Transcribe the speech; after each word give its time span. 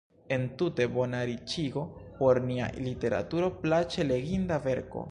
Entute: 0.35 0.87
bona 0.95 1.19
riĉigo 1.31 1.83
por 2.17 2.41
nia 2.49 2.71
literaturo, 2.87 3.53
plaĉe 3.63 4.09
leginda 4.15 4.61
verko. 4.69 4.99